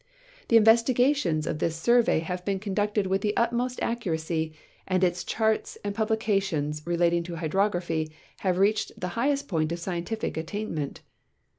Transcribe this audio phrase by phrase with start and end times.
[0.47, 4.51] The investigations of this Survey have Ijeen conducted with the utmost accuracy,
[4.87, 8.09] and its charts and ])ublications relating to hydrograi)hy
[8.39, 11.01] have reached tlie liighcst ])oint of scientific attainment.